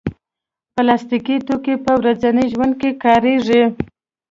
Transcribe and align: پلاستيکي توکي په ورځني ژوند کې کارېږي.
پلاستيکي 0.73 1.37
توکي 1.47 1.75
په 1.85 1.91
ورځني 1.99 2.45
ژوند 2.53 2.73
کې 2.81 2.89
کارېږي. 3.03 3.63